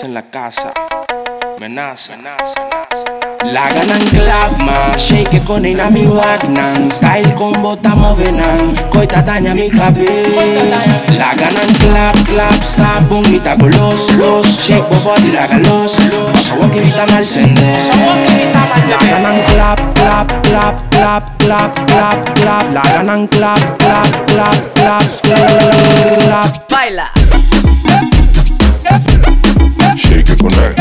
[0.00, 0.72] En la casa.
[1.60, 2.14] Menaza.
[3.44, 9.52] La ganan clap ma, shake con ina mi wagnan Style combo tamo venan, koita daña
[9.52, 10.80] mi cabeza.
[11.18, 15.92] La ganan clap clap, sabong mita golos los Shake bo body la galos,
[16.32, 17.76] basa waki mita mal sende
[18.88, 25.04] La ganan clap clap clap clap clap clap clap La ganan clap clap clap clap
[25.20, 27.21] clap clap Baila.
[30.42, 30.80] Shake it connect.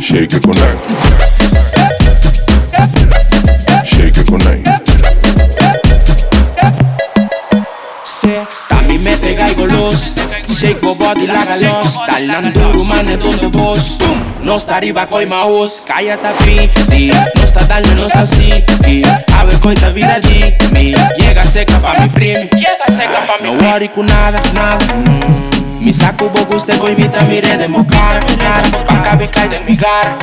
[0.00, 0.86] Shake it connect.
[3.84, 4.68] Shake it connect.
[8.04, 10.14] Se, Tami me pega y golos
[10.48, 11.98] Shake bo body la galos.
[12.06, 13.98] Dalan duro mane donde vos
[14.40, 19.02] No sta arriba coi maus Kaya tapi di No sta dalle no sta si di
[19.36, 23.56] Ave coita vida di mi Llega seca pa mi frame Llega seca pa mi No
[23.64, 25.51] worry con nada, nada
[25.82, 26.30] Mi saco
[26.96, 30.16] vita mire de mo cara cara Pa cabe cai de mi cara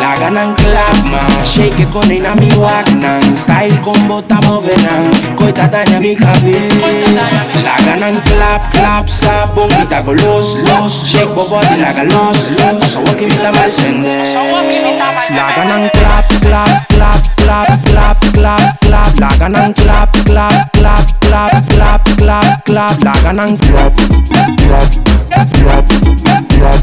[0.00, 3.36] La ganan clap ma Shake con ina mi wagnan.
[3.36, 7.28] Style combo tamo venan Coita daña mi cabeza.
[7.62, 12.50] La ganan clap clap Sabong mita golos los Shake bo body la galos
[12.88, 14.24] So walking mita mal sende
[15.36, 22.62] La ganan clap clap clap clap clap clap clap La ganan clap clap clap clap
[22.64, 22.94] clap.
[22.94, 23.94] Clap clap clap
[25.50, 25.88] clap
[26.22, 26.80] clap clap.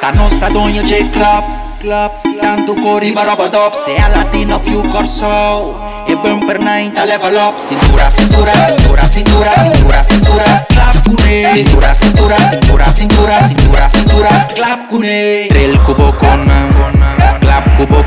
[0.00, 1.44] Ta nostra donja J Club
[1.78, 3.74] Club Tanto cori roba top.
[3.74, 5.86] Se è latino fiu corso.
[6.08, 11.50] E ben per night a level up Cintura, cintura, cintura, cintura, cintura, cintura Clap cune
[11.52, 16.50] Cintura, cintura, cintura, cintura, cintura, cintura Clap cune Trail cubo con
[17.40, 18.02] Clap cubo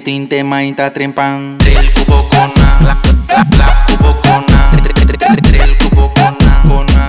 [0.00, 2.48] Mentu tinte mainta trempan Trail cubo con
[2.80, 4.44] Clap, clap, clap cubo con
[5.44, 6.36] Trail cubo con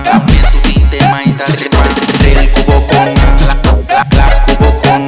[0.04, 1.88] Clap mentu tinte mainta trempan
[2.20, 3.08] Trail cubo con
[3.40, 5.06] Clap, clap, clap cubo con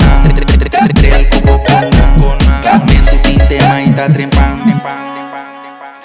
[0.96, 1.84] Trail cubo con
[2.62, 4.80] Clap mentu tinte mainta trempan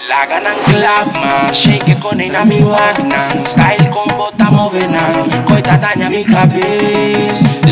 [0.09, 6.09] La ganan clap ma Shake con ina mi wagnan Style combo tamo venan Coita daña
[6.09, 7.47] mi cabeza.
[7.63, 7.68] La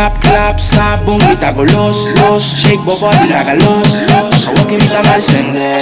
[0.00, 4.00] clap clap Sabong mita golos los Shake bo body la galos
[4.40, 5.76] So walking mita mal sende.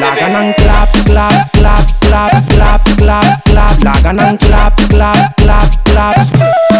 [0.00, 3.84] La ganan clap clap clap clap clap clap clap.
[3.84, 6.16] La ganan clap clap clap clap.
[6.34, 6.73] Baila.